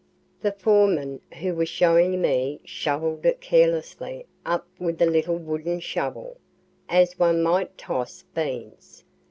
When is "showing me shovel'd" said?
1.69-3.23